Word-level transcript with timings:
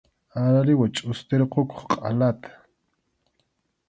Arariwa 0.41 0.85
chʼustirqukuq 0.95 1.71
qʼalata. 1.91 2.49